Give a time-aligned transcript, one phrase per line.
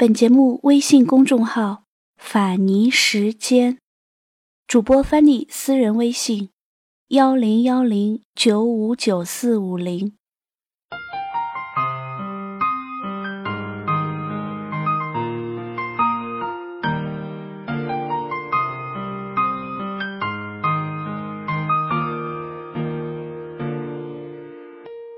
[0.00, 1.82] 本节目微信公众号
[2.16, 3.78] “法尼时间”，
[4.68, 6.50] 主播 Fanny 私人微信：
[7.08, 10.12] 幺零幺零九五九四五零。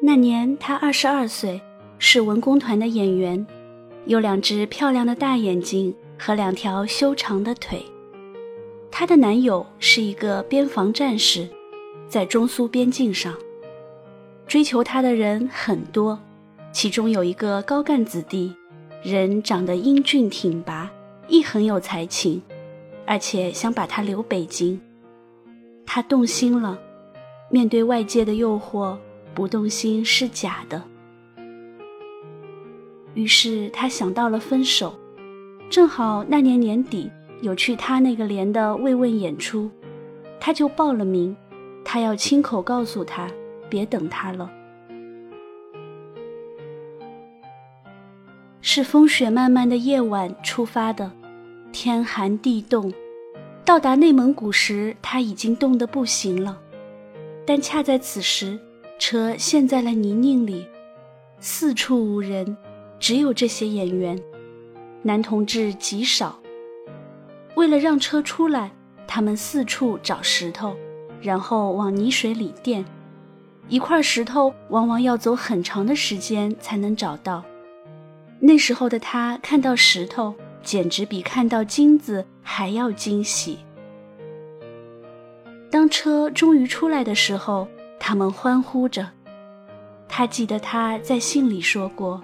[0.03, 1.61] 那年他二十二岁，
[1.99, 3.47] 是文工团的演员。
[4.07, 7.84] 有两只漂亮的大眼睛和两条修长的腿。
[8.91, 11.48] 她的男友是一个边防战士，
[12.09, 13.34] 在中苏边境上。
[14.47, 16.19] 追求她的人很多，
[16.73, 18.55] 其中有一个高干子弟，
[19.02, 20.91] 人长得英俊挺拔，
[21.28, 22.42] 亦很有才情，
[23.06, 24.80] 而且想把她留北京。
[25.87, 26.78] 他动心了，
[27.48, 28.97] 面对外界的诱惑，
[29.34, 30.83] 不动心是假的。
[33.14, 34.95] 于是他想到了分手，
[35.69, 37.10] 正好那年年底
[37.42, 39.70] 有去他那个连的慰问演出，
[40.39, 41.36] 他就报了名。
[41.83, 43.28] 他要亲口告诉他，
[43.69, 44.50] 别等他了。
[48.61, 51.11] 是风雪漫漫的夜晚出发的，
[51.72, 52.92] 天寒地冻，
[53.64, 56.61] 到达内蒙古时他已经冻得不行了，
[57.47, 58.61] 但恰在此时，
[58.98, 60.67] 车陷在了泥泞里，
[61.41, 62.56] 四处无人。
[63.01, 64.23] 只有这些演员，
[65.03, 66.39] 男同志极少。
[67.57, 68.70] 为了让车出来，
[69.07, 70.77] 他们四处找石头，
[71.20, 72.84] 然后往泥水里垫。
[73.69, 77.42] 一块石头往往要走很长的时间才能找到。
[78.39, 83.59] 那时候的他看到石头，简直比看到金子还要惊喜。
[85.70, 87.67] 当车终于出来的时候，
[87.98, 89.09] 他们欢呼着。
[90.09, 92.20] 他记得他在信里说过。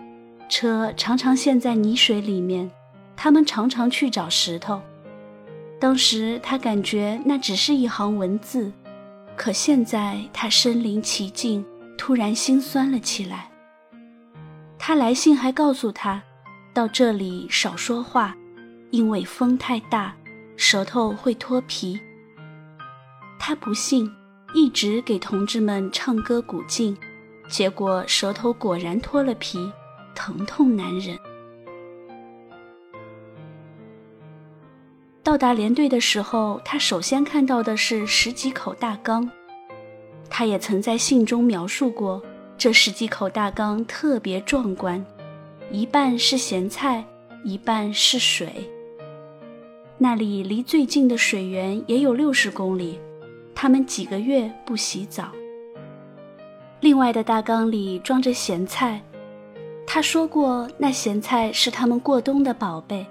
[0.48, 2.70] 车常常陷在泥水里面，
[3.16, 4.80] 他们常常去找石头。
[5.78, 8.72] 当时他感觉那只是一行文字，
[9.36, 11.64] 可现在他身临其境，
[11.98, 13.50] 突然心酸了起来。
[14.78, 16.22] 他来信还告诉他，
[16.72, 18.34] 到这里少说话，
[18.90, 20.14] 因为风太大，
[20.56, 22.00] 舌头会脱皮。
[23.38, 24.10] 他不信，
[24.54, 26.96] 一直给同志们唱歌鼓劲，
[27.48, 29.70] 结果舌头果然脱了皮。
[30.16, 31.16] 疼痛难忍。
[35.22, 39.30] 到达连队的时候，他首先看到的是十几口大缸。
[40.30, 42.22] 他也曾在信中描述过，
[42.56, 45.04] 这十几口大缸特别壮观，
[45.70, 47.04] 一半是咸菜，
[47.44, 48.70] 一半是水。
[49.98, 52.98] 那里离最近的水源也有六十公里，
[53.54, 55.30] 他们几个月不洗澡。
[56.80, 59.02] 另外的大缸里装着咸菜。
[59.86, 63.06] 他说过，那咸菜是他们过冬的宝贝，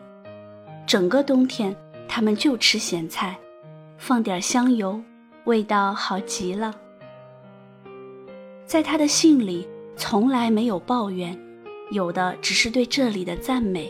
[0.86, 1.76] 整个冬天
[2.08, 3.36] 他们就吃咸菜，
[3.98, 5.02] 放点香油，
[5.46, 6.76] 味道好极了。
[8.68, 11.36] 在他的信里从来没有抱怨，
[11.92, 13.90] 有的只是对这里的赞美。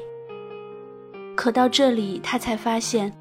[1.36, 3.12] 可到这里，他才发现，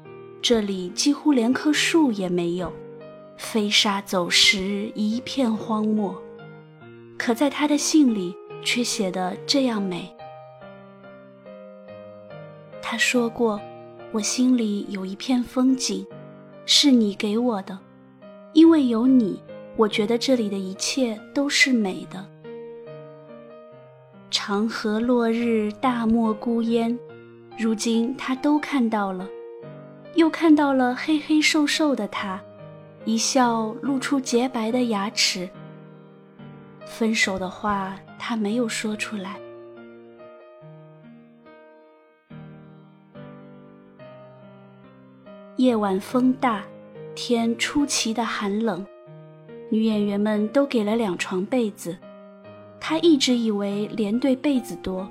[0.41, 2.71] 这里几乎连棵树也没有，
[3.35, 6.15] 飞沙走石，一片荒漠。
[7.17, 8.33] 可在他的信里。
[8.63, 10.09] 却写得这样美。
[12.81, 13.59] 他说过
[14.13, 16.05] ：“我心里有一片风景，
[16.65, 17.77] 是你给我的，
[18.53, 19.41] 因为有你，
[19.75, 22.23] 我觉得这里的一切都是美的。”
[24.29, 26.97] 长河落日，大漠孤烟，
[27.57, 29.27] 如今他都看到了，
[30.13, 32.39] 又看到了黑黑瘦瘦的他，
[33.03, 35.49] 一笑露出洁白的牙齿。
[36.85, 37.97] 分手的话。
[38.17, 39.37] 他没有说出来。
[45.57, 46.63] 夜晚风大，
[47.15, 48.85] 天出奇的寒冷，
[49.69, 51.97] 女演员们都给了两床被子。
[52.79, 55.09] 他一直以为连队被子多，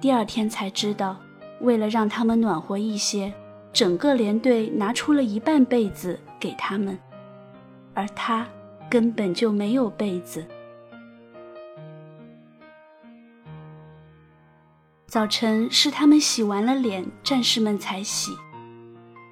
[0.00, 1.16] 第二天才知道，
[1.60, 3.32] 为了让他们暖和一些，
[3.72, 6.96] 整个连队拿出了一半被子给他们，
[7.92, 8.46] 而他
[8.88, 10.46] 根本就没有被子。
[15.08, 18.32] 早晨是他们洗完了脸，战士们才洗。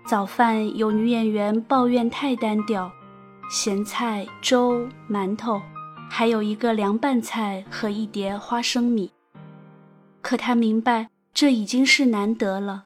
[0.07, 2.93] 早饭有女演员抱怨太单调，
[3.51, 5.61] 咸菜、粥、馒头，
[6.09, 9.11] 还有一个凉拌菜和一碟花生米。
[10.23, 12.85] 可他明白这已经是难得了，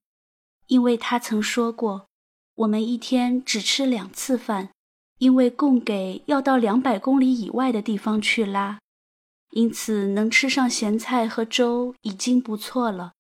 [0.69, 2.07] 因为他曾说过，
[2.55, 4.71] 我们一天只吃两次饭，
[5.19, 8.79] 因为供给要到两百公里以外的地方去拉。
[9.51, 13.13] 因此，能吃上咸菜和粥已经不错了。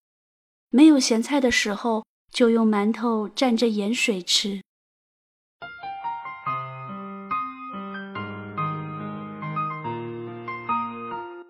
[0.70, 4.60] 没有咸菜的时候，就用馒头蘸着盐水吃。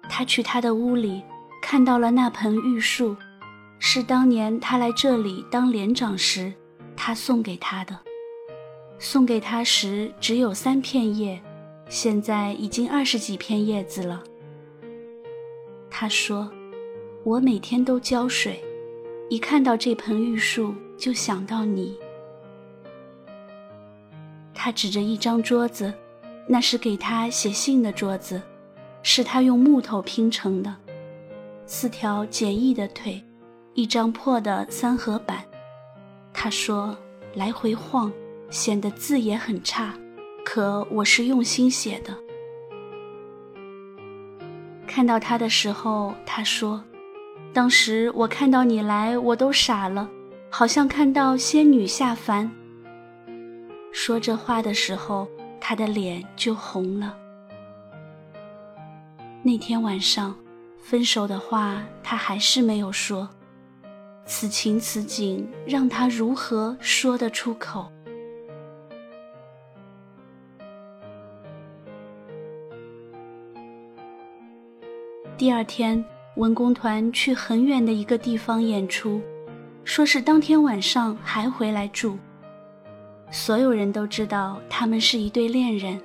[0.08, 1.22] 他去他的屋里，
[1.62, 3.16] 看到了那盆玉树，
[3.78, 6.52] 是当年他来这里当连长时，
[6.96, 7.98] 他送给他的。
[8.98, 11.40] 送给他时只有三片叶，
[11.88, 14.24] 现在已经二十几片叶子了。
[16.00, 16.48] 他说
[17.26, 18.62] ：“我每天都浇水，
[19.28, 21.98] 一看到这盆玉树就想到你。”
[24.54, 25.92] 他指着一张桌子，
[26.46, 28.40] 那是给他写信的桌子。
[29.02, 30.72] 是他用木头拼成的，
[31.66, 33.20] 四条简易的腿，
[33.74, 35.44] 一张破的三合板。
[36.32, 36.96] 他说
[37.34, 38.12] ：“来回晃，
[38.50, 39.98] 显得字也很差，
[40.44, 42.16] 可我是用心写的。”
[44.98, 46.82] 看到他的时候，他说
[47.54, 50.10] ：“当时我看到你来，我都傻了，
[50.50, 52.50] 好像看到仙女下凡。”
[53.94, 55.28] 说这话的时候，
[55.60, 57.16] 他的脸就红了。
[59.44, 60.34] 那天晚上，
[60.82, 63.28] 分手的话他还是没有说。
[64.26, 67.88] 此情此景，让他如何说得出口？
[75.38, 76.04] 第二天，
[76.34, 79.22] 文工团去很远的一个地方演出，
[79.84, 82.18] 说是当天晚上还回来住。
[83.30, 85.96] 所有人都知道他们是一对恋人，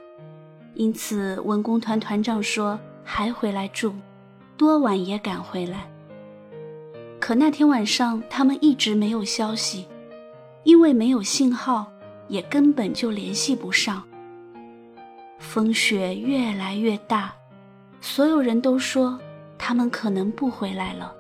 [0.75, 2.79] 因此文工团团长说。
[3.05, 3.93] 还回来住，
[4.55, 5.91] 多晚也赶回来。
[7.19, 9.85] 可那天晚上他们一直没有消息，
[10.63, 11.91] 因为没有信号，
[12.29, 14.01] 也根本就联系不上。
[15.37, 17.35] 风雪越来越大，
[18.05, 19.17] 所有人都说
[19.57, 21.15] 他们可能不回来了，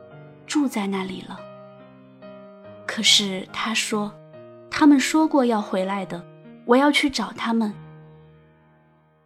[0.45, 1.39] 住在那里了。
[2.85, 4.13] 可是他说，
[4.69, 6.21] 他们说过要回来的，
[6.65, 7.73] 我要去找他们。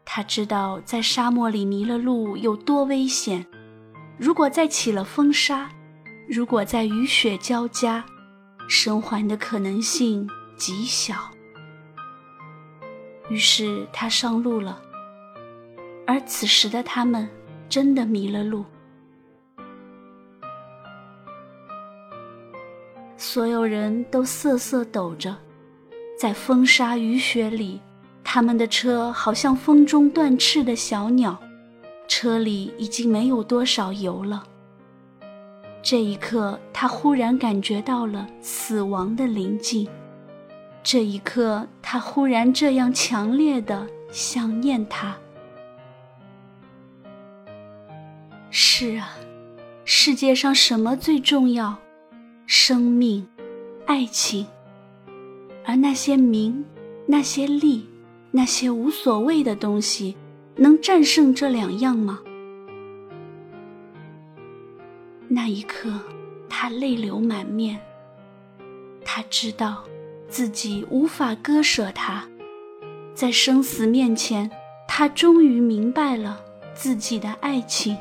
[0.06, 3.44] 他知道在沙漠里迷了路有多危险，
[4.19, 5.68] 如果再起了风沙，
[6.30, 8.06] 如果在雨雪交加，
[8.69, 11.15] 生还的可能性极小。
[13.30, 14.80] 于是他上路了，
[16.06, 17.27] 而此时的他们
[17.69, 18.64] 真的迷了路，
[23.18, 25.36] 所有人都瑟瑟抖着，
[26.19, 27.81] 在风沙雨雪里。
[28.24, 31.38] 他们的车好像风中断翅的小鸟，
[32.08, 34.44] 车里已经没有多少油了。
[35.81, 39.88] 这一刻，他忽然感觉到了死亡的临近。
[40.84, 45.16] 这一刻，他忽然这样强烈的想念他。
[48.79, 49.18] 是啊，
[49.85, 51.79] 世界上什么最重要？
[52.45, 53.27] 生命、
[53.88, 54.45] 爱情，
[55.65, 56.63] 而那些名，
[57.07, 57.89] 那些利。
[58.29, 60.15] 那些无所谓的东西，
[60.57, 62.19] 能战胜这两样吗？
[65.27, 66.00] 那一刻，
[66.47, 67.80] 他泪流满面。
[69.03, 69.83] 他知道，
[70.30, 72.23] 自己无法割舍他，
[73.15, 74.51] 在生死面前，
[74.88, 76.39] 他终于明白了
[76.75, 77.97] 自己的爱情。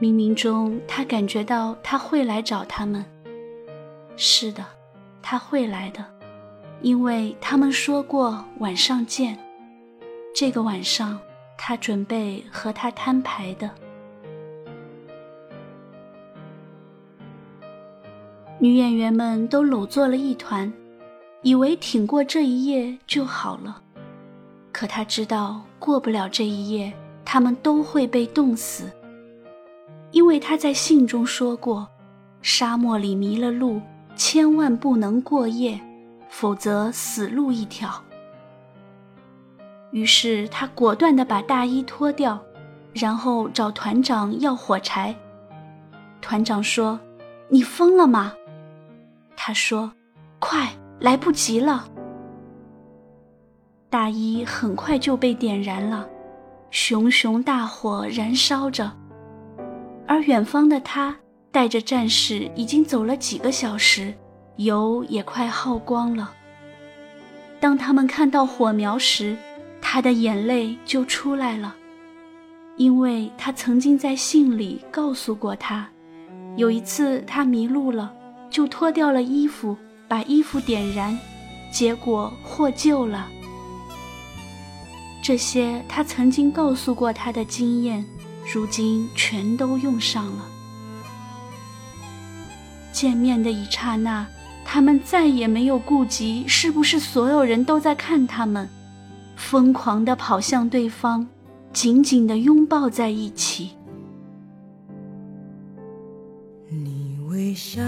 [0.00, 3.04] 冥冥中，他感觉到他会来找他们。
[4.16, 4.64] 是的。
[5.28, 6.04] 他会来的，
[6.82, 9.36] 因为他们说过晚上见。
[10.32, 11.18] 这个晚上，
[11.58, 13.68] 他准备和他摊牌的。
[18.60, 20.72] 女演员们都搂作了一团，
[21.42, 23.82] 以为挺过这一夜就好了。
[24.70, 26.92] 可他知道，过不了这一夜，
[27.24, 28.88] 他们都会被冻死，
[30.10, 31.88] 因为他在信中说过，
[32.42, 33.80] 沙漠里迷了路。
[34.18, 35.78] 千万不能过夜，
[36.30, 38.02] 否则死路一条。
[39.90, 42.42] 于是他果断地把大衣脱掉，
[42.94, 45.14] 然后找团长要火柴。
[46.22, 46.98] 团长说
[47.50, 48.32] ：“你疯了吗？”
[49.36, 49.92] 他说
[50.40, 51.86] ：“快，来不及了。”
[53.90, 56.08] 大衣很快就被点燃了，
[56.70, 58.90] 熊熊大火燃烧着，
[60.06, 61.16] 而远方的他。
[61.52, 64.12] 带着战士已经走了几个小时，
[64.56, 66.30] 油也快耗光了。
[67.58, 69.34] 当他们看到火苗时，
[69.80, 71.74] 他的眼泪就出来了，
[72.76, 75.88] 因为他曾经在信里告诉过他，
[76.56, 78.12] 有一次他迷路了，
[78.50, 79.74] 就脱掉了衣服，
[80.06, 81.18] 把衣服点燃，
[81.72, 83.26] 结果获救了。
[85.22, 88.04] 这些他曾经告诉过他的经验，
[88.52, 90.46] 如今全都用上了。
[92.92, 94.26] 见面的一刹那，
[94.64, 98.68] 他们再也没有顾及是不是所有人都在看他们，
[99.36, 101.26] 疯狂地跑向对方，
[101.72, 103.72] 紧紧地拥抱在一起。
[106.68, 107.82] 你微笑。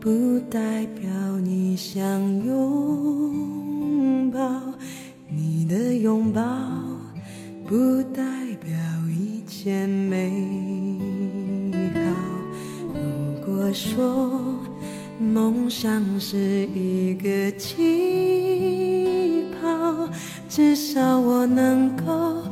[0.00, 1.10] 不代表
[1.40, 2.04] 你想
[2.44, 4.60] 拥抱，
[5.30, 6.42] 你的拥抱
[7.66, 8.22] 不代
[8.56, 8.68] 表
[9.08, 9.33] 一
[9.64, 10.30] 一切美
[11.94, 12.00] 好。
[12.92, 13.00] 如
[13.46, 14.30] 果说
[15.18, 20.06] 梦想是一个气泡，
[20.50, 22.42] 至少我能够。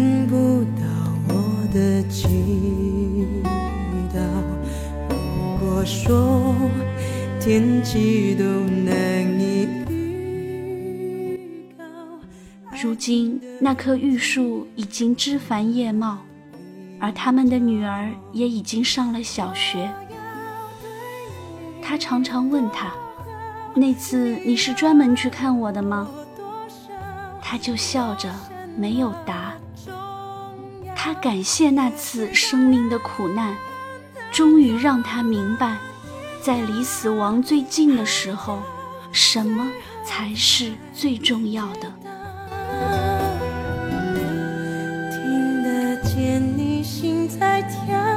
[0.00, 0.86] 听不到
[1.28, 1.34] 我
[1.74, 2.26] 的祈
[4.14, 4.18] 祷。
[5.10, 5.14] 如
[5.60, 6.56] 果说
[7.38, 8.94] 天气都难
[9.38, 11.38] 以预，
[12.82, 16.16] 如今那棵玉树已经枝繁叶茂，
[16.98, 19.90] 而他们的女儿也已经上了小学。
[21.82, 22.90] 他常常问他
[23.76, 26.08] ：“那次你是专门去看我的吗？”
[27.42, 28.30] 他就笑着
[28.76, 29.54] 没有答。
[30.94, 33.54] 他感谢那次生命的苦难，
[34.30, 35.76] 终于让他明白，
[36.42, 38.58] 在离死亡最近的时候，
[39.10, 39.70] 什么
[40.04, 41.92] 才是最重要的。
[45.10, 48.09] 听得见你心在跳。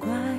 [0.00, 0.29] 关。